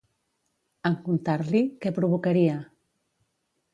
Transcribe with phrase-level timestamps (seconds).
[0.89, 2.57] En contar-li, què provocaria?